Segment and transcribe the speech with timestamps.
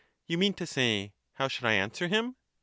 [0.25, 2.35] You mean to say, how should I answer him?